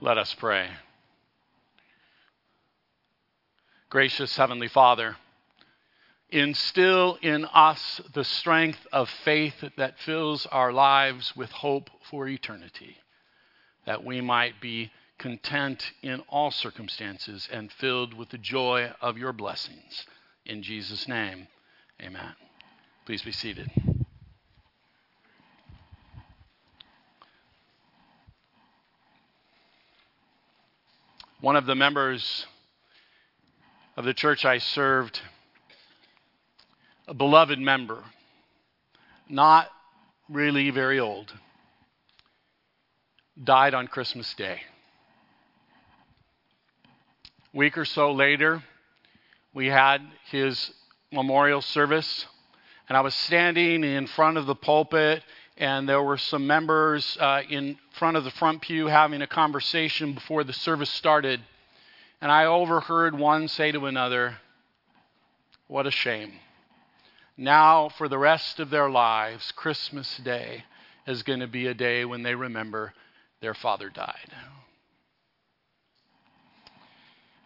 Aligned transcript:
Let 0.00 0.18
us 0.18 0.34
pray. 0.34 0.68
Gracious 3.88 4.36
Heavenly 4.36 4.68
Father, 4.68 5.16
instill 6.28 7.16
in 7.22 7.46
us 7.46 8.02
the 8.12 8.24
strength 8.24 8.86
of 8.92 9.08
faith 9.08 9.64
that 9.78 9.98
fills 9.98 10.44
our 10.46 10.70
lives 10.70 11.34
with 11.34 11.50
hope 11.50 11.88
for 12.10 12.28
eternity, 12.28 12.98
that 13.86 14.04
we 14.04 14.20
might 14.20 14.60
be 14.60 14.90
content 15.18 15.92
in 16.02 16.20
all 16.28 16.50
circumstances 16.50 17.48
and 17.50 17.72
filled 17.72 18.12
with 18.12 18.28
the 18.28 18.38
joy 18.38 18.92
of 19.00 19.16
your 19.16 19.32
blessings. 19.32 20.04
In 20.44 20.62
Jesus' 20.62 21.08
name, 21.08 21.48
amen. 22.02 22.34
Please 23.06 23.22
be 23.22 23.32
seated. 23.32 23.70
One 31.46 31.54
of 31.54 31.66
the 31.66 31.76
members 31.76 32.44
of 33.96 34.04
the 34.04 34.12
church 34.12 34.44
I 34.44 34.58
served, 34.58 35.20
a 37.06 37.14
beloved 37.14 37.60
member, 37.60 38.02
not 39.28 39.68
really 40.28 40.70
very 40.70 40.98
old, 40.98 41.32
died 43.44 43.74
on 43.74 43.86
Christmas 43.86 44.34
Day. 44.34 44.60
A 47.54 47.56
week 47.56 47.78
or 47.78 47.84
so 47.84 48.10
later, 48.10 48.64
we 49.54 49.68
had 49.68 50.00
his 50.32 50.72
memorial 51.12 51.62
service, 51.62 52.26
and 52.88 52.98
I 52.98 53.02
was 53.02 53.14
standing 53.14 53.84
in 53.84 54.08
front 54.08 54.36
of 54.36 54.46
the 54.46 54.56
pulpit 54.56 55.22
and 55.56 55.88
there 55.88 56.02
were 56.02 56.18
some 56.18 56.46
members 56.46 57.16
uh, 57.18 57.42
in 57.48 57.78
front 57.98 58.16
of 58.16 58.24
the 58.24 58.30
front 58.30 58.60
pew 58.60 58.86
having 58.86 59.22
a 59.22 59.26
conversation 59.26 60.12
before 60.12 60.44
the 60.44 60.52
service 60.52 60.90
started. 60.90 61.40
And 62.20 62.30
I 62.30 62.44
overheard 62.44 63.18
one 63.18 63.48
say 63.48 63.72
to 63.72 63.86
another, 63.86 64.36
What 65.66 65.86
a 65.86 65.90
shame. 65.90 66.32
Now, 67.38 67.90
for 67.90 68.08
the 68.08 68.18
rest 68.18 68.60
of 68.60 68.70
their 68.70 68.90
lives, 68.90 69.52
Christmas 69.52 70.16
Day 70.18 70.64
is 71.06 71.22
going 71.22 71.40
to 71.40 71.46
be 71.46 71.66
a 71.66 71.74
day 71.74 72.04
when 72.04 72.22
they 72.22 72.34
remember 72.34 72.92
their 73.40 73.54
father 73.54 73.90
died. 73.90 74.32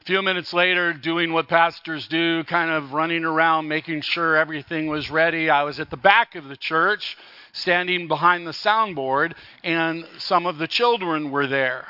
A 0.00 0.04
few 0.04 0.22
minutes 0.22 0.52
later, 0.52 0.92
doing 0.92 1.32
what 1.32 1.48
pastors 1.48 2.08
do, 2.08 2.42
kind 2.44 2.70
of 2.70 2.92
running 2.92 3.24
around 3.24 3.68
making 3.68 4.00
sure 4.00 4.36
everything 4.36 4.86
was 4.86 5.10
ready, 5.10 5.50
I 5.50 5.64
was 5.64 5.78
at 5.78 5.90
the 5.90 5.96
back 5.96 6.36
of 6.36 6.48
the 6.48 6.56
church 6.56 7.16
standing 7.52 8.08
behind 8.08 8.46
the 8.46 8.52
soundboard, 8.52 9.34
and 9.64 10.06
some 10.18 10.46
of 10.46 10.58
the 10.58 10.68
children 10.68 11.30
were 11.30 11.46
there. 11.46 11.86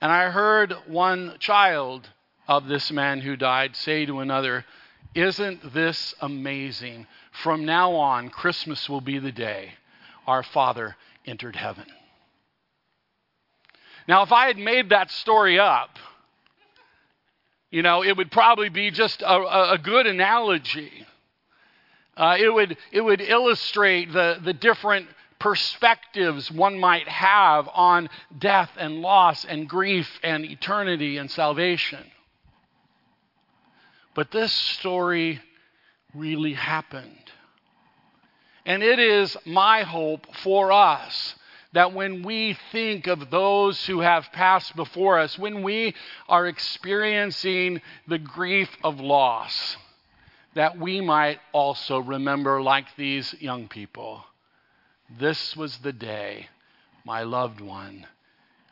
And 0.00 0.12
I 0.12 0.30
heard 0.30 0.72
one 0.86 1.36
child 1.38 2.08
of 2.48 2.68
this 2.68 2.90
man 2.90 3.20
who 3.20 3.36
died 3.36 3.76
say 3.76 4.06
to 4.06 4.20
another, 4.20 4.64
Isn't 5.14 5.72
this 5.72 6.14
amazing? 6.20 7.06
From 7.42 7.64
now 7.64 7.92
on, 7.92 8.30
Christmas 8.30 8.88
will 8.88 9.00
be 9.00 9.18
the 9.18 9.32
day 9.32 9.74
our 10.26 10.42
Father 10.42 10.96
entered 11.24 11.56
heaven. 11.56 11.86
Now, 14.08 14.22
if 14.22 14.32
I 14.32 14.46
had 14.46 14.58
made 14.58 14.90
that 14.90 15.10
story 15.10 15.58
up, 15.58 15.98
you 17.70 17.82
know, 17.82 18.02
it 18.04 18.16
would 18.16 18.30
probably 18.30 18.68
be 18.68 18.90
just 18.90 19.22
a, 19.22 19.72
a 19.72 19.78
good 19.82 20.06
analogy. 20.06 21.06
Uh, 22.16 22.36
it, 22.38 22.52
would, 22.52 22.76
it 22.92 23.00
would 23.02 23.20
illustrate 23.20 24.12
the, 24.12 24.38
the 24.42 24.54
different 24.54 25.06
perspectives 25.38 26.50
one 26.50 26.78
might 26.78 27.06
have 27.08 27.68
on 27.74 28.08
death 28.38 28.70
and 28.78 29.02
loss 29.02 29.44
and 29.44 29.68
grief 29.68 30.08
and 30.22 30.44
eternity 30.44 31.18
and 31.18 31.30
salvation. 31.30 32.04
But 34.14 34.30
this 34.30 34.52
story 34.52 35.40
really 36.14 36.54
happened. 36.54 37.12
And 38.64 38.82
it 38.82 38.98
is 38.98 39.36
my 39.44 39.82
hope 39.82 40.26
for 40.36 40.72
us 40.72 41.34
that 41.72 41.92
when 41.92 42.22
we 42.22 42.56
think 42.72 43.06
of 43.06 43.30
those 43.30 43.84
who 43.84 44.00
have 44.00 44.32
passed 44.32 44.74
before 44.74 45.18
us, 45.18 45.38
when 45.38 45.62
we 45.62 45.94
are 46.28 46.46
experiencing 46.46 47.82
the 48.08 48.18
grief 48.18 48.70
of 48.82 48.98
loss, 48.98 49.76
that 50.56 50.78
we 50.78 51.02
might 51.02 51.38
also 51.52 51.98
remember, 51.98 52.62
like 52.62 52.86
these 52.96 53.34
young 53.40 53.68
people, 53.68 54.24
this 55.18 55.54
was 55.54 55.76
the 55.78 55.92
day 55.92 56.48
my 57.04 57.22
loved 57.22 57.60
one 57.60 58.06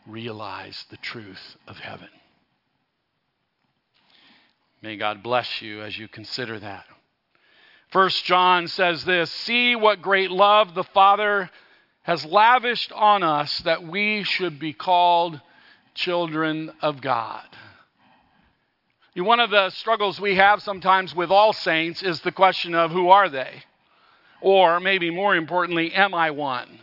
realized 0.07 0.91
the 0.91 0.97
truth 0.97 1.57
of 1.69 1.77
heaven. 1.79 2.09
May 4.81 4.97
God 4.97 5.23
bless 5.23 5.61
you 5.61 5.83
as 5.83 5.97
you 5.99 6.09
consider 6.09 6.59
that. 6.59 6.87
First 7.91 8.25
John 8.25 8.67
says 8.67 9.05
this 9.05 9.31
See 9.31 9.77
what 9.77 10.01
great 10.01 10.31
love 10.31 10.75
the 10.75 10.85
Father 10.85 11.51
has 12.03 12.25
lavished 12.25 12.93
on 12.93 13.23
us 13.23 13.59
that 13.61 13.87
we 13.87 14.25
should 14.25 14.59
be 14.59 14.73
called 14.73 15.39
children 15.95 16.73
of 16.81 17.03
God. 17.03 17.45
One 19.17 19.39
of 19.39 19.51
the 19.51 19.71
struggles 19.71 20.21
we 20.21 20.35
have 20.35 20.61
sometimes 20.61 21.15
with 21.15 21.31
all 21.31 21.53
saints 21.53 22.03
is 22.03 22.21
the 22.21 22.33
question 22.33 22.75
of 22.75 22.91
who 22.91 23.11
are 23.11 23.29
they? 23.29 23.63
Or 24.41 24.81
maybe 24.81 25.11
more 25.11 25.37
importantly, 25.37 25.93
am 25.93 26.15
I 26.15 26.33
one? 26.33 26.81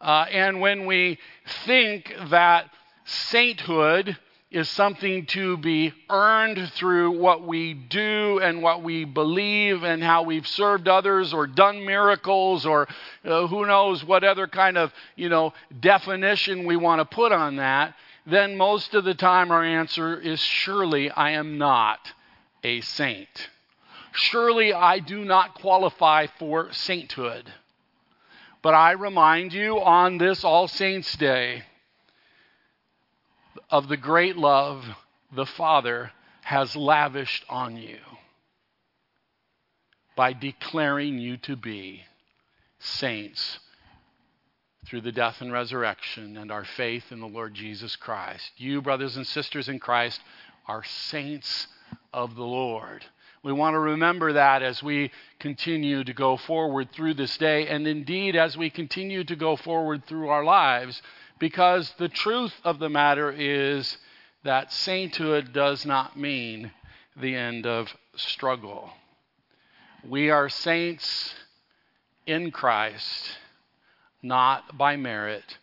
Uh, 0.00 0.24
and 0.30 0.62
when 0.62 0.86
we 0.86 1.18
think 1.66 2.14
that 2.30 2.70
sainthood 3.04 4.16
is 4.50 4.68
something 4.70 5.26
to 5.26 5.58
be 5.58 5.92
earned 6.08 6.72
through 6.72 7.10
what 7.10 7.46
we 7.46 7.74
do 7.74 8.40
and 8.42 8.62
what 8.62 8.82
we 8.82 9.04
believe 9.04 9.84
and 9.84 10.02
how 10.02 10.22
we've 10.22 10.46
served 10.46 10.88
others 10.88 11.34
or 11.34 11.46
done 11.46 11.84
miracles 11.84 12.64
or 12.64 12.88
uh, 13.26 13.46
who 13.46 13.66
knows 13.66 14.02
what 14.02 14.24
other 14.24 14.48
kind 14.48 14.76
of 14.76 14.92
you 15.14 15.28
know 15.28 15.52
definition 15.78 16.66
we 16.66 16.76
want 16.76 16.98
to 16.98 17.04
put 17.04 17.30
on 17.30 17.56
that 17.56 17.94
then 18.30 18.56
most 18.56 18.94
of 18.94 19.04
the 19.04 19.14
time 19.14 19.50
our 19.50 19.64
answer 19.64 20.18
is 20.18 20.40
surely 20.40 21.10
I 21.10 21.30
am 21.30 21.58
not 21.58 22.12
a 22.62 22.80
saint. 22.80 23.50
Surely 24.12 24.72
I 24.72 24.98
do 24.98 25.24
not 25.24 25.54
qualify 25.54 26.26
for 26.38 26.72
sainthood. 26.72 27.52
But 28.62 28.74
I 28.74 28.92
remind 28.92 29.52
you 29.52 29.80
on 29.80 30.18
this 30.18 30.44
All 30.44 30.68
Saints' 30.68 31.16
Day 31.16 31.62
of 33.70 33.88
the 33.88 33.96
great 33.96 34.36
love 34.36 34.84
the 35.32 35.46
Father 35.46 36.12
has 36.42 36.76
lavished 36.76 37.44
on 37.48 37.76
you 37.76 37.98
by 40.16 40.32
declaring 40.32 41.18
you 41.18 41.36
to 41.38 41.56
be 41.56 42.02
saints 42.78 43.58
through 44.86 45.02
the 45.02 45.12
death 45.12 45.40
and 45.40 45.52
resurrection 45.52 46.36
and 46.36 46.50
our 46.50 46.64
faith 46.64 47.12
in 47.12 47.20
the 47.20 47.26
Lord 47.26 47.54
Jesus 47.54 47.96
Christ. 47.96 48.52
You, 48.56 48.80
brothers 48.80 49.16
and 49.16 49.26
sisters 49.26 49.68
in 49.68 49.78
Christ, 49.78 50.20
are 50.66 50.84
saints 50.84 51.66
of 52.12 52.34
the 52.34 52.44
Lord. 52.44 53.04
We 53.42 53.52
want 53.52 53.74
to 53.74 53.78
remember 53.78 54.34
that 54.34 54.62
as 54.62 54.82
we 54.82 55.10
continue 55.38 56.04
to 56.04 56.12
go 56.12 56.36
forward 56.36 56.92
through 56.92 57.14
this 57.14 57.36
day, 57.38 57.68
and 57.68 57.86
indeed 57.86 58.36
as 58.36 58.56
we 58.56 58.68
continue 58.68 59.24
to 59.24 59.36
go 59.36 59.56
forward 59.56 60.04
through 60.06 60.28
our 60.28 60.44
lives, 60.44 61.00
because 61.38 61.94
the 61.98 62.08
truth 62.08 62.54
of 62.64 62.78
the 62.78 62.90
matter 62.90 63.30
is 63.30 63.96
that 64.44 64.72
sainthood 64.72 65.52
does 65.52 65.86
not 65.86 66.18
mean 66.18 66.70
the 67.16 67.34
end 67.34 67.66
of 67.66 67.94
struggle. 68.14 68.90
We 70.06 70.30
are 70.30 70.48
saints 70.48 71.34
in 72.26 72.50
Christ 72.50 73.38
not 74.22 74.76
by 74.76 74.96
merit, 74.96 75.58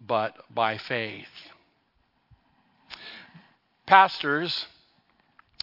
but 0.00 0.34
by 0.52 0.78
faith. 0.78 1.28
Pastors 3.86 4.66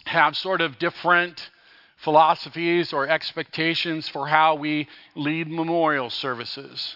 have 0.05 0.35
sort 0.35 0.61
of 0.61 0.79
different 0.79 1.49
philosophies 1.97 2.91
or 2.93 3.07
expectations 3.07 4.09
for 4.09 4.27
how 4.27 4.55
we 4.55 4.87
lead 5.15 5.49
memorial 5.49 6.09
services. 6.09 6.95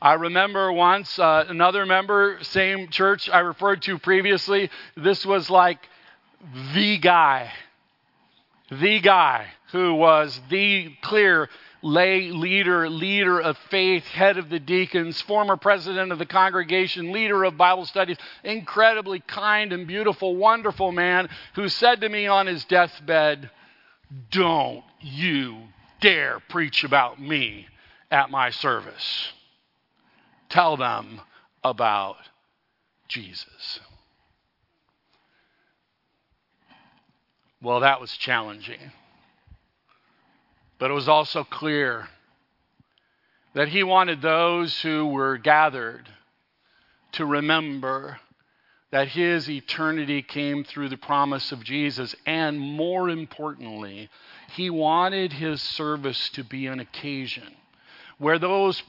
I 0.00 0.14
remember 0.14 0.72
once 0.72 1.18
uh, 1.18 1.44
another 1.48 1.84
member, 1.84 2.38
same 2.42 2.88
church 2.88 3.28
I 3.28 3.40
referred 3.40 3.82
to 3.82 3.98
previously, 3.98 4.70
this 4.96 5.26
was 5.26 5.50
like 5.50 5.88
the 6.74 6.98
guy, 6.98 7.50
the 8.70 9.00
guy 9.00 9.46
who 9.72 9.94
was 9.94 10.40
the 10.50 10.94
clear 11.02 11.48
lay 11.82 12.30
leader, 12.30 12.88
leader 12.88 13.40
of 13.40 13.56
faith, 13.70 14.04
head 14.04 14.36
of 14.36 14.48
the 14.48 14.58
deacons, 14.58 15.20
former 15.22 15.56
president 15.56 16.12
of 16.12 16.18
the 16.18 16.26
congregation, 16.26 17.12
leader 17.12 17.44
of 17.44 17.56
Bible 17.56 17.86
studies, 17.86 18.16
incredibly 18.42 19.20
kind 19.20 19.72
and 19.72 19.86
beautiful, 19.86 20.36
wonderful 20.36 20.92
man 20.92 21.28
who 21.54 21.68
said 21.68 22.00
to 22.00 22.08
me 22.08 22.26
on 22.26 22.46
his 22.46 22.64
deathbed, 22.64 23.50
Don't 24.30 24.84
you 25.00 25.58
dare 26.00 26.40
preach 26.48 26.84
about 26.84 27.20
me 27.20 27.66
at 28.10 28.30
my 28.30 28.50
service. 28.50 29.32
Tell 30.48 30.76
them 30.76 31.20
about 31.62 32.16
Jesus. 33.08 33.80
Well, 37.60 37.80
that 37.80 38.00
was 38.00 38.16
challenging. 38.16 38.92
But 40.78 40.90
it 40.90 40.94
was 40.94 41.08
also 41.08 41.42
clear 41.44 42.08
that 43.54 43.68
he 43.68 43.82
wanted 43.82 44.22
those 44.22 44.80
who 44.80 45.06
were 45.06 45.38
gathered 45.38 46.08
to 47.12 47.26
remember 47.26 48.18
that 48.90 49.08
his 49.08 49.50
eternity 49.50 50.22
came 50.22 50.64
through 50.64 50.88
the 50.88 50.96
promise 50.96 51.52
of 51.52 51.64
Jesus. 51.64 52.14
And 52.24 52.58
more 52.60 53.08
importantly, 53.08 54.08
he 54.52 54.70
wanted 54.70 55.32
his 55.32 55.60
service 55.60 56.30
to 56.30 56.44
be 56.44 56.66
an 56.68 56.80
occasion 56.80 57.56
where 58.18 58.38
those 58.38 58.82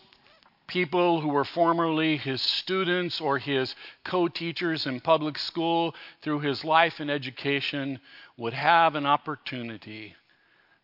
people 0.70 1.20
who 1.20 1.30
were 1.30 1.44
formerly 1.44 2.16
his 2.16 2.42
students 2.42 3.20
or 3.20 3.40
his 3.40 3.76
co 4.06 4.28
teachers 4.28 4.86
in 4.86 5.02
public 5.02 5.38
school 5.38 5.94
through 6.22 6.40
his 6.40 6.64
life 6.64 7.00
and 7.00 7.12
education 7.12 8.00
would 8.38 8.54
have 8.54 8.96
an 8.96 9.06
opportunity 9.06 10.16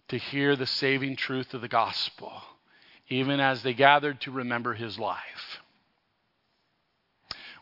to 0.09 0.17
hear 0.17 0.55
the 0.55 0.65
saving 0.65 1.15
truth 1.15 1.53
of 1.53 1.61
the 1.61 1.67
gospel, 1.67 2.33
even 3.07 3.39
as 3.39 3.63
they 3.63 3.73
gathered 3.73 4.19
to 4.19 4.31
remember 4.31 4.73
his 4.73 4.99
life. 4.99 5.61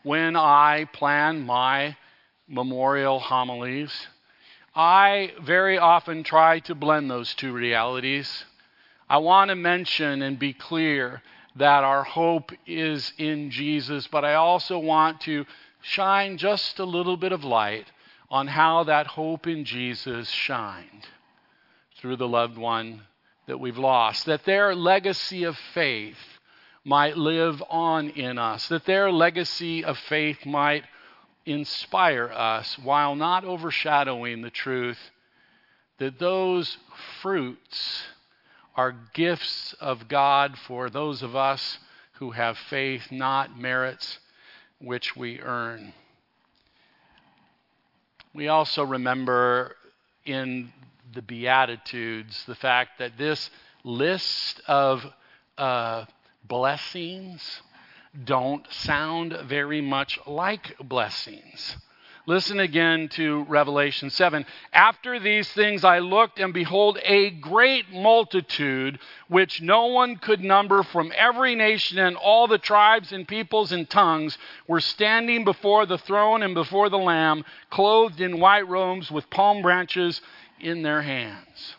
When 0.02 0.36
I 0.36 0.86
plan 0.92 1.46
my 1.46 1.96
memorial 2.48 3.20
homilies, 3.20 4.08
I 4.74 5.32
very 5.42 5.78
often 5.78 6.24
try 6.24 6.58
to 6.60 6.74
blend 6.74 7.10
those 7.10 7.34
two 7.34 7.52
realities. 7.52 8.44
I 9.08 9.18
want 9.18 9.50
to 9.50 9.54
mention 9.54 10.22
and 10.22 10.38
be 10.38 10.52
clear 10.52 11.22
that 11.56 11.84
our 11.84 12.04
hope 12.04 12.52
is 12.66 13.12
in 13.18 13.50
Jesus, 13.50 14.06
but 14.06 14.24
I 14.24 14.34
also 14.34 14.78
want 14.78 15.20
to 15.22 15.46
shine 15.80 16.36
just 16.38 16.78
a 16.78 16.84
little 16.84 17.16
bit 17.16 17.32
of 17.32 17.44
light 17.44 17.86
on 18.30 18.46
how 18.48 18.84
that 18.84 19.06
hope 19.06 19.46
in 19.46 19.64
Jesus 19.64 20.28
shined 20.28 21.06
through 21.98 22.16
the 22.16 22.28
loved 22.28 22.58
one 22.58 23.02
that 23.46 23.60
we've 23.60 23.78
lost, 23.78 24.26
that 24.26 24.44
their 24.44 24.74
legacy 24.74 25.44
of 25.44 25.56
faith 25.74 26.18
might 26.84 27.16
live 27.16 27.62
on 27.70 28.10
in 28.10 28.38
us, 28.38 28.68
that 28.68 28.86
their 28.86 29.12
legacy 29.12 29.84
of 29.84 29.98
faith 29.98 30.44
might 30.44 30.84
inspire 31.46 32.30
us 32.34 32.78
while 32.78 33.14
not 33.14 33.44
overshadowing 33.44 34.42
the 34.42 34.50
truth 34.50 34.98
that 35.98 36.18
those 36.18 36.76
fruits 37.20 38.04
are 38.76 38.94
gifts 39.12 39.74
of 39.80 40.08
God 40.08 40.58
for 40.58 40.90
those 40.90 41.22
of 41.22 41.36
us 41.36 41.78
who 42.14 42.32
have 42.32 42.56
faith, 42.58 43.10
not 43.10 43.58
merits 43.58 44.18
which 44.80 45.16
we 45.16 45.40
earn. 45.40 45.92
We 48.34 48.48
also 48.48 48.84
remember 48.84 49.76
in 50.24 50.72
the 51.12 51.22
Beatitudes 51.22 52.44
the 52.46 52.54
fact 52.54 52.98
that 52.98 53.16
this 53.16 53.50
list 53.84 54.60
of 54.66 55.04
uh, 55.56 56.06
blessings 56.46 57.62
don't 58.24 58.66
sound 58.72 59.36
very 59.44 59.80
much 59.80 60.18
like 60.26 60.76
blessings. 60.82 61.76
Listen 62.26 62.58
again 62.58 63.08
to 63.10 63.44
Revelation 63.44 64.08
7. 64.08 64.46
After 64.72 65.20
these 65.20 65.46
things 65.52 65.84
I 65.84 65.98
looked, 65.98 66.40
and 66.40 66.54
behold, 66.54 66.98
a 67.04 67.28
great 67.28 67.92
multitude, 67.92 68.98
which 69.28 69.60
no 69.60 69.86
one 69.86 70.16
could 70.16 70.40
number 70.40 70.82
from 70.82 71.12
every 71.14 71.54
nation 71.54 71.98
and 71.98 72.16
all 72.16 72.46
the 72.46 72.56
tribes 72.56 73.12
and 73.12 73.28
peoples 73.28 73.72
and 73.72 73.88
tongues, 73.90 74.38
were 74.66 74.80
standing 74.80 75.44
before 75.44 75.84
the 75.84 75.98
throne 75.98 76.42
and 76.42 76.54
before 76.54 76.88
the 76.88 76.96
Lamb, 76.96 77.44
clothed 77.68 78.22
in 78.22 78.40
white 78.40 78.66
robes 78.68 79.10
with 79.10 79.28
palm 79.28 79.60
branches 79.60 80.22
in 80.60 80.82
their 80.82 81.02
hands. 81.02 81.76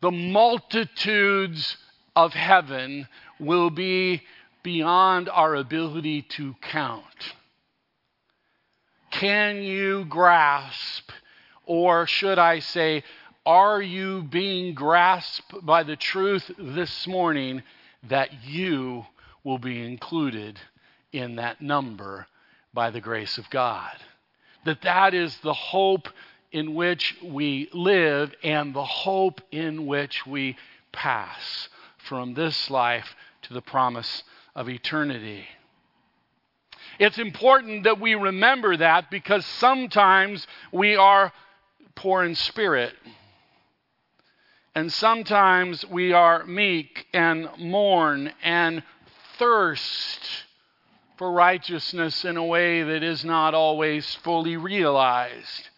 The 0.00 0.10
multitudes 0.10 1.76
of 2.16 2.34
heaven 2.34 3.06
will 3.38 3.70
be 3.70 4.22
beyond 4.64 5.28
our 5.28 5.54
ability 5.54 6.22
to 6.22 6.56
count. 6.60 7.04
Can 9.12 9.62
you 9.62 10.06
grasp, 10.06 11.12
or 11.66 12.08
should 12.08 12.38
I 12.38 12.58
say, 12.58 13.04
are 13.46 13.80
you 13.80 14.22
being 14.22 14.74
grasped 14.74 15.64
by 15.64 15.84
the 15.84 15.96
truth 15.96 16.50
this 16.58 17.06
morning 17.06 17.62
that 18.08 18.44
you 18.44 19.04
will 19.44 19.58
be 19.58 19.84
included 19.84 20.58
in 21.12 21.36
that 21.36 21.60
number 21.60 22.26
by 22.72 22.90
the 22.90 23.00
grace 23.00 23.38
of 23.38 23.48
God? 23.50 23.92
That 24.64 24.82
that 24.82 25.12
is 25.12 25.36
the 25.38 25.52
hope 25.52 26.08
in 26.50 26.74
which 26.74 27.16
we 27.22 27.68
live 27.74 28.32
and 28.42 28.74
the 28.74 28.84
hope 28.84 29.42
in 29.52 29.86
which 29.86 30.26
we 30.26 30.56
pass 30.90 31.68
from 31.98 32.32
this 32.32 32.70
life 32.70 33.14
to 33.42 33.52
the 33.52 33.60
promise 33.60 34.22
of 34.54 34.68
eternity. 34.68 35.44
It's 36.98 37.18
important 37.18 37.84
that 37.84 38.00
we 38.00 38.14
remember 38.14 38.76
that 38.76 39.10
because 39.10 39.44
sometimes 39.44 40.46
we 40.72 40.96
are 40.96 41.32
poor 41.94 42.24
in 42.24 42.34
spirit. 42.34 42.92
And 44.74 44.92
sometimes 44.92 45.84
we 45.86 46.12
are 46.12 46.44
meek 46.44 47.06
and 47.12 47.48
mourn 47.58 48.32
and 48.42 48.82
thirst 49.38 50.20
for 51.16 51.30
righteousness 51.30 52.24
in 52.24 52.36
a 52.36 52.44
way 52.44 52.82
that 52.82 53.02
is 53.02 53.24
not 53.24 53.54
always 53.54 54.14
fully 54.16 54.56
realized. 54.56 55.68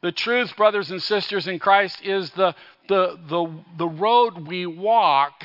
The 0.00 0.12
truth, 0.12 0.56
brothers 0.56 0.90
and 0.90 1.02
sisters 1.02 1.46
in 1.46 1.58
Christ, 1.58 2.00
is 2.02 2.30
the, 2.30 2.54
the, 2.88 3.18
the, 3.28 3.54
the 3.76 3.88
road 3.88 4.46
we 4.46 4.64
walk 4.64 5.44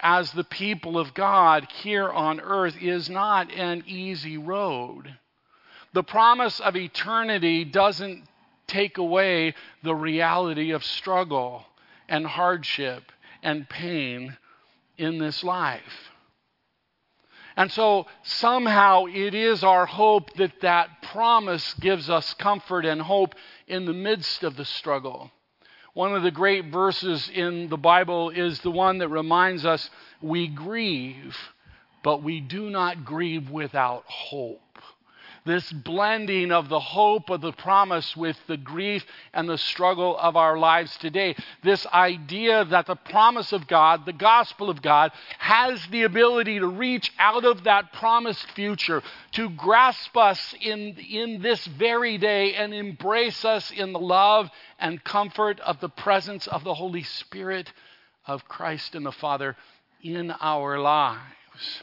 as 0.00 0.32
the 0.32 0.44
people 0.44 0.98
of 0.98 1.14
God 1.14 1.66
here 1.82 2.08
on 2.08 2.40
earth 2.40 2.76
is 2.80 3.10
not 3.10 3.52
an 3.52 3.84
easy 3.86 4.38
road. 4.38 5.16
The 5.92 6.02
promise 6.02 6.60
of 6.60 6.76
eternity 6.76 7.64
doesn't 7.64 8.24
take 8.66 8.98
away 8.98 9.54
the 9.82 9.94
reality 9.94 10.70
of 10.70 10.84
struggle 10.84 11.64
and 12.08 12.26
hardship 12.26 13.10
and 13.42 13.68
pain 13.68 14.36
in 14.96 15.18
this 15.18 15.42
life. 15.42 16.10
And 17.56 17.72
so 17.72 18.06
somehow 18.22 19.06
it 19.06 19.34
is 19.34 19.64
our 19.64 19.84
hope 19.84 20.32
that 20.34 20.60
that 20.60 21.02
promise 21.02 21.74
gives 21.74 22.08
us 22.08 22.32
comfort 22.34 22.84
and 22.84 23.02
hope 23.02 23.34
in 23.66 23.84
the 23.84 23.92
midst 23.92 24.44
of 24.44 24.56
the 24.56 24.64
struggle. 24.64 25.32
One 25.98 26.14
of 26.14 26.22
the 26.22 26.30
great 26.30 26.66
verses 26.66 27.28
in 27.28 27.68
the 27.70 27.76
Bible 27.76 28.30
is 28.30 28.60
the 28.60 28.70
one 28.70 28.98
that 28.98 29.08
reminds 29.08 29.66
us 29.66 29.90
we 30.22 30.46
grieve, 30.46 31.36
but 32.04 32.22
we 32.22 32.38
do 32.38 32.70
not 32.70 33.04
grieve 33.04 33.50
without 33.50 34.04
hope 34.06 34.78
this 35.44 35.70
blending 35.72 36.52
of 36.52 36.68
the 36.68 36.80
hope 36.80 37.30
of 37.30 37.40
the 37.40 37.52
promise 37.52 38.16
with 38.16 38.36
the 38.46 38.56
grief 38.56 39.04
and 39.32 39.48
the 39.48 39.58
struggle 39.58 40.16
of 40.18 40.36
our 40.36 40.58
lives 40.58 40.96
today. 40.98 41.34
This 41.62 41.86
idea 41.86 42.64
that 42.66 42.86
the 42.86 42.96
promise 42.96 43.52
of 43.52 43.66
God, 43.66 44.06
the 44.06 44.12
gospel 44.12 44.70
of 44.70 44.82
God, 44.82 45.12
has 45.38 45.84
the 45.90 46.02
ability 46.02 46.58
to 46.58 46.66
reach 46.66 47.12
out 47.18 47.44
of 47.44 47.64
that 47.64 47.92
promised 47.92 48.50
future, 48.52 49.02
to 49.32 49.50
grasp 49.50 50.16
us 50.16 50.54
in, 50.60 50.96
in 50.96 51.42
this 51.42 51.64
very 51.66 52.18
day 52.18 52.54
and 52.54 52.74
embrace 52.74 53.44
us 53.44 53.70
in 53.70 53.92
the 53.92 53.98
love 53.98 54.50
and 54.78 55.02
comfort 55.04 55.60
of 55.60 55.80
the 55.80 55.88
presence 55.88 56.46
of 56.46 56.64
the 56.64 56.74
Holy 56.74 57.02
Spirit 57.02 57.72
of 58.26 58.46
Christ 58.46 58.94
and 58.94 59.04
the 59.06 59.12
Father 59.12 59.56
in 60.02 60.30
our 60.30 60.78
lives. 60.78 61.82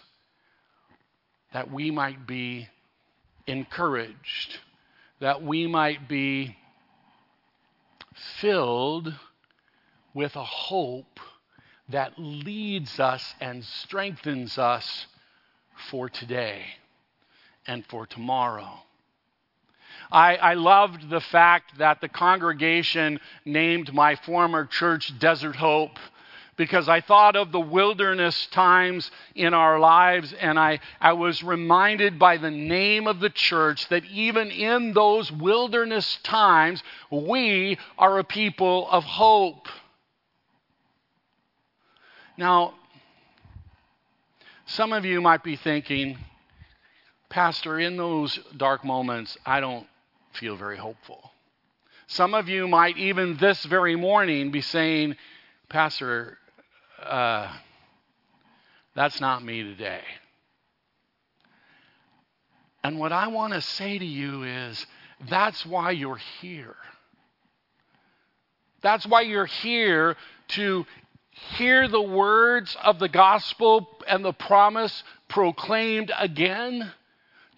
That 1.54 1.72
we 1.72 1.92
might 1.92 2.28
be 2.28 2.68
encouraged, 3.48 4.60
that 5.20 5.44
we 5.44 5.68
might 5.68 6.08
be 6.08 6.58
filled 8.40 9.14
with 10.14 10.36
a 10.36 10.44
hope 10.44 11.20
that 11.90 12.14
leads 12.18 13.00
us 13.00 13.36
and 13.40 13.64
strengthens 13.64 14.58
us 14.58 15.08
for 15.90 16.10
today 16.10 16.64
and 17.68 17.86
for 17.86 18.06
tomorrow. 18.06 18.80
I, 20.12 20.36
I, 20.36 20.54
loved 20.54 21.10
the 21.10 21.20
fact 21.20 21.78
that 21.80 22.00
the 22.00 22.10
congregation 22.10 23.20
named 23.44 23.94
my 23.94 24.16
former 24.16 24.66
church 24.66 25.18
Desert 25.20 25.56
Hope 25.56 25.98
because 26.58 26.90
I 26.90 27.02
thought 27.02 27.36
of 27.36 27.52
the 27.52 27.60
wilderness 27.60 28.48
times 28.48 29.12
in 29.36 29.54
our 29.54 29.80
lives 29.80 30.34
and 30.34 30.60
I, 30.60 30.80
I 31.02 31.14
was 31.14 31.44
reminded 31.44 32.20
by 32.20 32.38
the 32.38 32.52
name 32.52 33.08
of 33.08 33.20
the 33.20 33.30
church 33.30 33.90
that 33.90 34.06
even 34.06 34.52
in 34.52 34.94
those 34.94 35.32
wilderness 35.32 36.20
times, 36.24 36.84
we 37.12 37.78
are 37.98 38.20
a 38.20 38.24
people 38.24 38.88
of 38.90 39.04
hope. 39.04 39.68
Now, 42.38 42.74
Some 44.66 44.94
of 44.94 45.06
you 45.06 45.22
might 45.22 45.44
be 45.44 45.56
thinking, 45.56 46.18
Pastor, 47.30 47.80
in 47.80 47.98
those 47.98 48.40
dark 48.58 48.84
moments, 48.84 49.38
I 49.46 49.60
don't 49.60 49.88
feel 50.34 50.56
very 50.56 50.78
hopeful. 50.78 51.32
Some 52.08 52.34
of 52.34 52.50
you 52.50 52.68
might 52.68 52.98
even 52.98 53.38
this 53.38 53.64
very 53.66 53.96
morning 53.96 54.52
be 54.52 54.62
saying, 54.62 55.16
Pastor, 55.70 56.38
uh, 57.04 57.52
that's 58.96 59.20
not 59.20 59.44
me 59.44 59.64
today. 59.64 60.02
And 62.84 63.00
what 63.00 63.12
I 63.12 63.28
want 63.28 63.54
to 63.54 63.62
say 63.62 63.98
to 63.98 64.06
you 64.06 64.44
is 64.44 64.86
that's 65.28 65.66
why 65.66 65.92
you're 65.92 66.22
here. 66.42 66.76
That's 68.82 69.08
why 69.08 69.22
you're 69.22 69.48
here 69.48 70.16
to 70.50 70.86
hear 71.58 71.88
the 71.88 72.02
words 72.02 72.78
of 72.84 73.00
the 73.00 73.10
gospel 73.10 73.90
and 74.08 74.24
the 74.24 74.34
promise 74.34 75.04
proclaimed 75.28 76.12
again, 76.18 76.92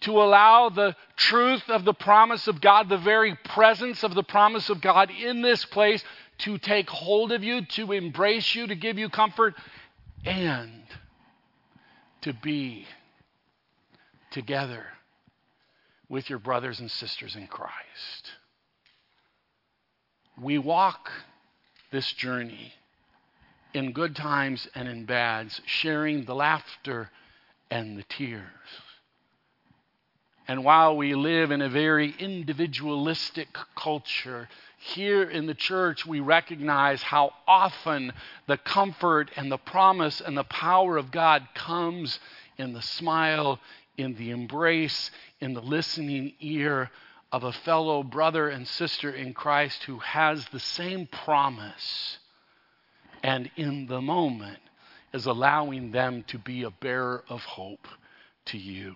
to 0.00 0.12
allow 0.12 0.68
the 0.68 0.94
truth 1.16 1.68
of 1.68 1.84
the 1.84 1.92
promise 1.92 2.46
of 2.46 2.60
God, 2.60 2.88
the 2.88 2.96
very 2.96 3.34
presence 3.34 4.04
of 4.04 4.14
the 4.14 4.22
promise 4.22 4.70
of 4.70 4.80
God 4.80 5.10
in 5.10 5.42
this 5.42 5.64
place 5.64 6.02
to 6.38 6.58
take 6.58 6.88
hold 6.88 7.32
of 7.32 7.42
you, 7.42 7.64
to 7.64 7.92
embrace 7.92 8.54
you, 8.54 8.66
to 8.66 8.74
give 8.74 8.98
you 8.98 9.08
comfort, 9.08 9.54
and 10.24 10.82
to 12.22 12.32
be 12.32 12.86
together 14.30 14.84
with 16.08 16.30
your 16.30 16.38
brothers 16.38 16.80
and 16.80 16.90
sisters 16.90 17.36
in 17.36 17.46
Christ. 17.46 18.32
We 20.40 20.58
walk 20.58 21.10
this 21.90 22.12
journey 22.12 22.72
in 23.74 23.92
good 23.92 24.16
times 24.16 24.68
and 24.74 24.88
in 24.88 25.04
bads, 25.04 25.60
sharing 25.66 26.24
the 26.24 26.34
laughter 26.34 27.10
and 27.70 27.98
the 27.98 28.04
tears. 28.04 28.42
And 30.46 30.64
while 30.64 30.96
we 30.96 31.14
live 31.14 31.50
in 31.50 31.60
a 31.60 31.68
very 31.68 32.14
individualistic 32.18 33.48
culture, 33.76 34.48
here 34.78 35.24
in 35.24 35.46
the 35.46 35.54
church 35.54 36.06
we 36.06 36.20
recognize 36.20 37.02
how 37.02 37.32
often 37.46 38.12
the 38.46 38.56
comfort 38.56 39.30
and 39.36 39.50
the 39.50 39.58
promise 39.58 40.20
and 40.20 40.36
the 40.36 40.44
power 40.44 40.96
of 40.96 41.10
God 41.10 41.46
comes 41.54 42.18
in 42.56 42.72
the 42.72 42.82
smile, 42.82 43.58
in 43.96 44.14
the 44.14 44.30
embrace, 44.30 45.10
in 45.40 45.52
the 45.52 45.60
listening 45.60 46.32
ear 46.40 46.90
of 47.32 47.44
a 47.44 47.52
fellow 47.52 48.02
brother 48.02 48.48
and 48.48 48.66
sister 48.66 49.10
in 49.10 49.34
Christ 49.34 49.82
who 49.84 49.98
has 49.98 50.46
the 50.46 50.60
same 50.60 51.06
promise 51.06 52.18
and 53.22 53.50
in 53.56 53.86
the 53.86 54.00
moment 54.00 54.58
is 55.12 55.26
allowing 55.26 55.90
them 55.90 56.24
to 56.28 56.38
be 56.38 56.62
a 56.62 56.70
bearer 56.70 57.24
of 57.28 57.42
hope 57.42 57.86
to 58.46 58.58
you. 58.58 58.94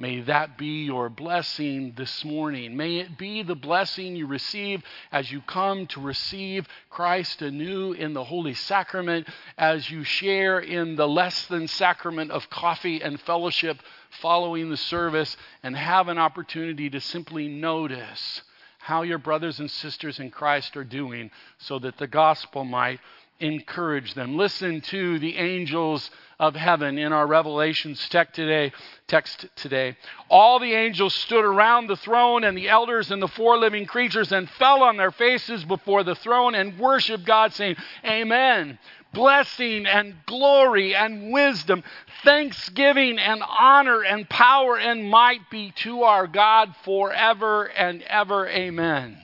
May 0.00 0.22
that 0.22 0.56
be 0.56 0.84
your 0.84 1.10
blessing 1.10 1.92
this 1.94 2.24
morning. 2.24 2.74
May 2.74 3.00
it 3.00 3.18
be 3.18 3.42
the 3.42 3.54
blessing 3.54 4.16
you 4.16 4.26
receive 4.26 4.82
as 5.12 5.30
you 5.30 5.42
come 5.42 5.86
to 5.88 6.00
receive 6.00 6.66
Christ 6.88 7.42
anew 7.42 7.92
in 7.92 8.14
the 8.14 8.24
Holy 8.24 8.54
Sacrament, 8.54 9.28
as 9.58 9.90
you 9.90 10.02
share 10.02 10.58
in 10.58 10.96
the 10.96 11.06
less 11.06 11.44
than 11.48 11.68
sacrament 11.68 12.30
of 12.30 12.48
coffee 12.48 13.02
and 13.02 13.20
fellowship 13.20 13.82
following 14.22 14.70
the 14.70 14.78
service, 14.78 15.36
and 15.62 15.76
have 15.76 16.08
an 16.08 16.16
opportunity 16.16 16.88
to 16.88 17.00
simply 17.00 17.46
notice 17.48 18.40
how 18.78 19.02
your 19.02 19.18
brothers 19.18 19.60
and 19.60 19.70
sisters 19.70 20.18
in 20.18 20.30
Christ 20.30 20.78
are 20.78 20.84
doing 20.84 21.30
so 21.58 21.78
that 21.78 21.98
the 21.98 22.06
gospel 22.06 22.64
might 22.64 23.00
encourage 23.40 24.14
them. 24.14 24.36
Listen 24.36 24.80
to 24.82 25.18
the 25.18 25.36
angels 25.36 26.10
of 26.38 26.56
heaven 26.56 26.96
in 26.96 27.12
our 27.12 27.26
Revelations 27.26 28.08
text 28.08 28.34
today. 28.34 28.72
Text 29.06 29.46
today. 29.56 29.96
All 30.28 30.58
the 30.58 30.72
angels 30.72 31.14
stood 31.14 31.44
around 31.44 31.86
the 31.86 31.96
throne 31.96 32.44
and 32.44 32.56
the 32.56 32.68
elders 32.68 33.10
and 33.10 33.20
the 33.20 33.28
four 33.28 33.58
living 33.58 33.86
creatures 33.86 34.32
and 34.32 34.48
fell 34.50 34.82
on 34.82 34.96
their 34.96 35.10
faces 35.10 35.64
before 35.64 36.02
the 36.02 36.14
throne 36.14 36.54
and 36.54 36.78
worshiped 36.78 37.26
God, 37.26 37.52
saying, 37.52 37.76
Amen. 38.04 38.78
Blessing 39.12 39.86
and 39.86 40.14
glory 40.26 40.94
and 40.94 41.32
wisdom, 41.32 41.82
thanksgiving 42.22 43.18
and 43.18 43.42
honor 43.42 44.02
and 44.02 44.28
power 44.28 44.78
and 44.78 45.10
might 45.10 45.50
be 45.50 45.72
to 45.78 46.04
our 46.04 46.28
God 46.28 46.74
forever 46.84 47.64
and 47.64 48.02
ever. 48.02 48.46
Amen. 48.48 49.18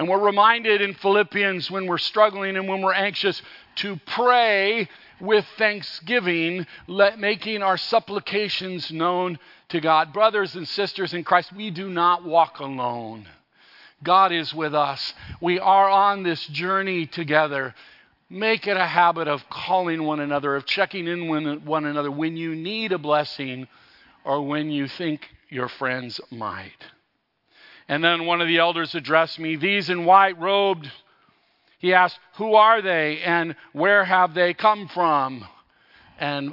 And 0.00 0.08
we're 0.08 0.18
reminded 0.18 0.80
in 0.80 0.94
Philippians 0.94 1.70
when 1.70 1.84
we're 1.84 1.98
struggling 1.98 2.56
and 2.56 2.66
when 2.66 2.80
we're 2.80 2.94
anxious 2.94 3.42
to 3.76 4.00
pray 4.06 4.88
with 5.20 5.44
thanksgiving, 5.58 6.66
let, 6.86 7.18
making 7.18 7.62
our 7.62 7.76
supplications 7.76 8.90
known 8.90 9.38
to 9.68 9.78
God. 9.78 10.14
Brothers 10.14 10.56
and 10.56 10.66
sisters 10.66 11.12
in 11.12 11.22
Christ, 11.22 11.52
we 11.52 11.70
do 11.70 11.90
not 11.90 12.24
walk 12.24 12.60
alone. 12.60 13.28
God 14.02 14.32
is 14.32 14.54
with 14.54 14.74
us. 14.74 15.12
We 15.38 15.58
are 15.58 15.90
on 15.90 16.22
this 16.22 16.46
journey 16.46 17.04
together. 17.04 17.74
Make 18.30 18.66
it 18.66 18.78
a 18.78 18.86
habit 18.86 19.28
of 19.28 19.50
calling 19.50 20.04
one 20.04 20.20
another, 20.20 20.56
of 20.56 20.64
checking 20.64 21.08
in 21.08 21.28
with 21.28 21.62
one 21.64 21.84
another 21.84 22.10
when 22.10 22.38
you 22.38 22.54
need 22.54 22.92
a 22.92 22.98
blessing 22.98 23.68
or 24.24 24.40
when 24.40 24.70
you 24.70 24.88
think 24.88 25.28
your 25.50 25.68
friends 25.68 26.22
might. 26.30 26.86
And 27.90 28.04
then 28.04 28.24
one 28.24 28.40
of 28.40 28.46
the 28.46 28.58
elders 28.58 28.94
addressed 28.94 29.40
me, 29.40 29.56
These 29.56 29.90
in 29.90 30.04
white 30.04 30.38
robed. 30.38 30.88
He 31.80 31.92
asked, 31.92 32.20
Who 32.36 32.54
are 32.54 32.80
they 32.80 33.18
and 33.18 33.56
where 33.72 34.04
have 34.04 34.32
they 34.32 34.54
come 34.54 34.86
from? 34.86 35.44
And 36.16 36.52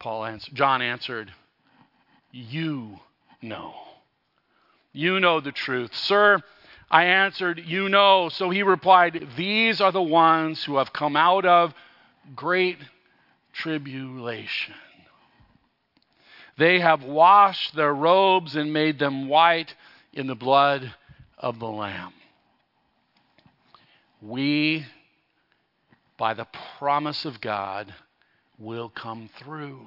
Paul 0.00 0.24
answered, 0.24 0.56
John 0.56 0.82
answered, 0.82 1.32
You 2.32 2.98
know. 3.40 3.74
You 4.92 5.20
know 5.20 5.38
the 5.38 5.52
truth. 5.52 5.94
Sir, 5.94 6.40
I 6.90 7.04
answered, 7.04 7.62
You 7.64 7.88
know. 7.88 8.28
So 8.28 8.50
he 8.50 8.64
replied, 8.64 9.28
These 9.36 9.80
are 9.80 9.92
the 9.92 10.02
ones 10.02 10.64
who 10.64 10.78
have 10.78 10.92
come 10.92 11.14
out 11.14 11.44
of 11.44 11.74
great 12.34 12.78
tribulation. 13.52 14.74
They 16.58 16.80
have 16.80 17.04
washed 17.04 17.76
their 17.76 17.94
robes 17.94 18.56
and 18.56 18.72
made 18.72 18.98
them 18.98 19.28
white 19.28 19.72
in 20.12 20.26
the 20.26 20.34
blood 20.34 20.92
of 21.38 21.58
the 21.58 21.68
Lamb. 21.68 22.12
We, 24.20 24.86
by 26.16 26.34
the 26.34 26.46
promise 26.78 27.24
of 27.24 27.40
God, 27.40 27.92
will 28.58 28.88
come 28.88 29.28
through. 29.38 29.86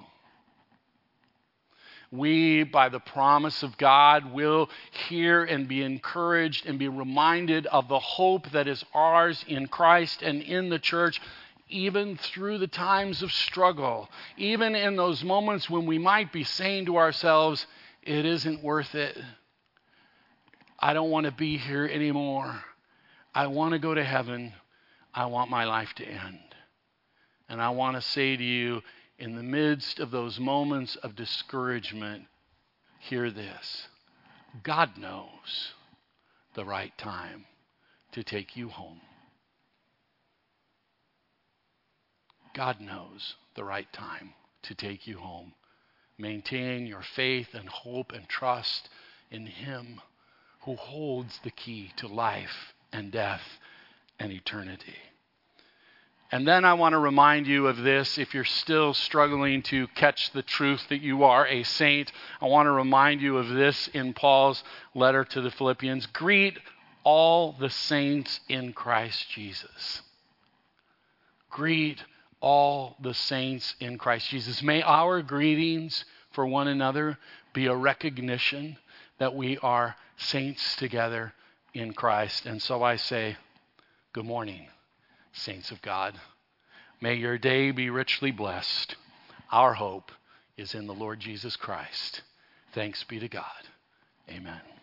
We, 2.12 2.64
by 2.64 2.90
the 2.90 3.00
promise 3.00 3.64
of 3.64 3.78
God, 3.78 4.34
will 4.34 4.70
hear 5.08 5.44
and 5.44 5.68
be 5.68 5.82
encouraged 5.82 6.66
and 6.66 6.78
be 6.78 6.88
reminded 6.88 7.66
of 7.68 7.88
the 7.88 8.00
hope 8.00 8.52
that 8.52 8.68
is 8.68 8.84
ours 8.94 9.44
in 9.48 9.68
Christ 9.68 10.22
and 10.22 10.42
in 10.42 10.70
the 10.70 10.80
church, 10.80 11.22
even 11.68 12.18
through 12.18 12.60
the 12.60 12.68
times 12.68 13.24
of 13.24 13.32
struggle, 13.32 14.10
even 14.38 14.76
in 14.76 14.96
those 14.96 15.24
moments 15.24 15.70
when 15.70 15.86
we 15.86 15.98
might 15.98 16.32
be 16.32 16.44
saying 16.44 16.86
to 16.86 16.98
ourselves, 16.98 17.66
it 18.04 18.26
isn't 18.26 18.64
worth 18.64 18.94
it. 18.96 19.18
I 20.80 20.94
don't 20.94 21.10
want 21.10 21.26
to 21.26 21.32
be 21.32 21.58
here 21.58 21.86
anymore. 21.86 22.64
I 23.34 23.48
want 23.48 23.74
to 23.74 23.80
go 23.80 23.94
to 23.94 24.04
heaven. 24.04 24.54
I 25.14 25.26
want 25.28 25.50
my 25.50 25.66
life 25.66 25.94
to 25.96 26.06
end. 26.06 26.40
And 27.48 27.62
I 27.62 27.70
want 27.70 27.96
to 27.96 28.02
say 28.02 28.36
to 28.36 28.44
you, 28.44 28.82
in 29.18 29.36
the 29.36 29.44
midst 29.44 30.00
of 30.00 30.12
those 30.12 30.40
moments 30.40 30.96
of 30.98 31.16
discouragement, 31.16 32.26
hear 33.00 33.32
this 33.32 33.88
God 34.64 34.98
knows 34.98 35.74
the 36.54 36.66
right 36.66 36.98
time 36.98 37.46
to 38.12 38.24
take 38.24 38.56
you 38.56 38.70
home. 38.70 39.02
God 42.54 42.80
knows 42.80 43.36
the 43.56 43.64
right 43.64 43.92
time 43.92 44.34
to 44.64 44.74
take 44.74 45.08
you 45.08 45.18
home. 45.18 45.54
Maintain 46.18 46.88
your 46.88 47.02
faith 47.02 47.54
and 47.54 47.68
hope 47.68 48.14
and 48.14 48.28
trust 48.30 48.90
in 49.30 49.46
Him 49.46 50.02
who 50.66 50.76
holds 50.76 51.40
the 51.44 51.52
key 51.52 51.92
to 51.98 52.08
life 52.08 52.74
and 52.92 53.12
death 53.12 53.42
and 54.20 54.32
eternity. 54.32 54.96
And 56.32 56.48
then 56.48 56.66
I 56.66 56.74
want 56.74 56.94
to 56.94 57.00
remind 57.00 57.46
you 57.46 57.68
of 57.68 57.78
this 57.78 58.18
if 58.18 58.34
you're 58.34 58.44
still 58.44 58.94
struggling 58.94 59.62
to 59.64 59.88
catch 59.90 60.32
the 60.32 60.42
truth 60.42 60.84
that 60.90 61.02
you 61.02 61.24
are 61.24 61.46
a 61.48 61.64
saint. 61.64 62.12
I 62.42 62.48
want 62.48 62.66
to 62.66 62.72
remind 62.72 63.22
you 63.22 63.38
of 63.38 63.48
this 63.50 63.88
in 63.90 64.14
Paul's 64.14 64.64
letter 64.96 65.24
to 65.24 65.42
the 65.42 65.52
Philippians. 65.52 66.08
Greet 66.08 66.58
all 67.04 67.54
the 67.54 67.70
saints 67.70 68.40
in 68.50 68.74
Christ 68.74 69.30
Jesus. 69.30 70.02
Greet 71.52 72.04
all 72.42 72.98
the 73.00 73.14
saints 73.14 73.76
in 73.80 73.98
Christ 74.00 74.30
Jesus. 74.30 74.64
May 74.64 74.82
our 74.82 75.22
greetings 75.22 76.06
for 76.32 76.46
one 76.46 76.68
another 76.68 77.20
be 77.54 77.68
a 77.68 77.76
recognition 77.76 78.78
that 79.18 79.36
we 79.36 79.58
are 79.60 79.96
saints 80.18 80.76
together 80.76 81.34
in 81.74 81.94
Christ. 81.94 82.46
And 82.46 82.62
so 82.62 82.84
I 82.84 82.96
say, 82.96 83.38
Good 84.14 84.26
morning, 84.26 84.68
saints 85.34 85.72
of 85.72 85.82
God. 85.82 86.16
May 87.02 87.16
your 87.16 87.38
day 87.38 87.72
be 87.72 87.90
richly 87.90 88.32
blessed. 88.32 88.96
Our 89.52 89.74
hope 89.74 90.12
is 90.58 90.74
in 90.74 90.88
the 90.88 90.94
Lord 90.94 91.20
Jesus 91.20 91.58
Christ. 91.58 92.22
Thanks 92.74 93.04
be 93.04 93.20
to 93.20 93.28
God. 93.28 93.44
Amen. 94.30 94.75